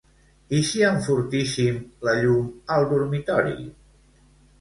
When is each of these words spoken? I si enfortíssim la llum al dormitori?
I 0.59 0.59
si 0.69 0.79
enfortíssim 0.91 1.77
la 2.07 2.15
llum 2.21 2.47
al 2.77 2.87
dormitori? 2.95 3.55